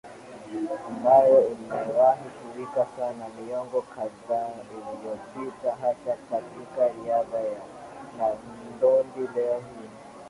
ambayo 0.87 1.39
imewahi 1.55 2.25
kuwika 2.39 2.85
sana 2.97 3.25
miongo 3.39 3.81
kadhaa 3.81 4.49
iliyopita 4.73 5.71
hasa 5.81 6.17
katika 6.31 6.87
riadha 7.03 7.41
na 8.17 8.33
ndondi 8.75 9.29
Leo 9.35 9.59
hii 9.59 9.89